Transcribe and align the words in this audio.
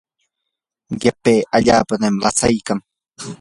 qipi 1.01 1.35
allaapam 1.55 2.03
lasaykan. 2.23 2.79